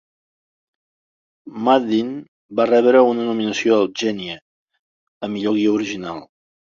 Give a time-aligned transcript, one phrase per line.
[1.67, 2.09] Maddin
[2.59, 4.39] va rebre una nominació al Genie
[5.29, 6.25] a millor guió original.